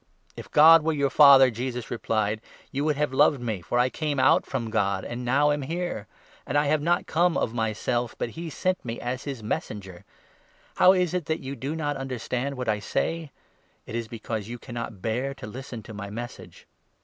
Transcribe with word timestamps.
"If 0.35 0.49
God 0.49 0.81
were 0.81 0.93
your 0.93 1.11
Father," 1.11 1.51
Jesus 1.51 1.91
replied, 1.91 2.41
"you 2.71 2.83
would 2.83 2.95
have 2.95 3.09
42 3.09 3.17
loved 3.17 3.39
me, 3.41 3.61
for 3.61 3.77
I 3.77 3.91
came 3.91 4.19
out 4.19 4.47
from 4.47 4.71
God, 4.71 5.05
and 5.05 5.23
now 5.23 5.51
am 5.51 5.61
here; 5.61 6.07
and 6.43 6.57
I 6.57 6.65
have 6.65 6.81
not 6.81 7.05
come 7.05 7.37
of 7.37 7.53
myself, 7.53 8.15
but 8.17 8.29
he 8.31 8.49
sent 8.49 8.83
me 8.83 8.99
as 8.99 9.25
his 9.25 9.43
Messenger. 9.43 10.03
How 10.77 10.93
is 10.93 11.13
it 11.13 11.25
that 11.25 11.41
you 11.41 11.55
do 11.55 11.75
not 11.75 11.97
understand 11.97 12.57
what 12.57 12.67
I 12.67 12.79
say? 12.79 13.29
It 13.85 13.93
is 13.93 14.07
because 14.07 14.45
43 14.45 14.51
you 14.51 14.57
cannot 14.57 15.01
bear 15.03 15.35
to 15.35 15.45
listen 15.45 15.83
to 15.83 15.93
my 15.93 16.09
Message. 16.09 16.65